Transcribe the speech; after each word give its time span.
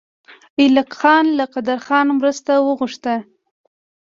ایلک 0.59 0.89
خان 0.99 1.25
له 1.37 1.45
قدرخان 1.53 2.07
مرسته 2.19 2.53
وغوښته. 2.67 3.15